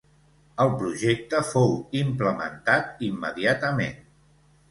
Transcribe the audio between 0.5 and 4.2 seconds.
El projecte fou implementat immediatament.